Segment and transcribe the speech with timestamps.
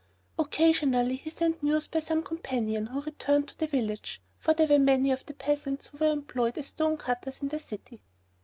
[0.39, 4.79] Occasionally he sent news by some companion who returned to the village, for there were
[4.79, 8.01] many of the peasants who were employed as stone cutters in the city.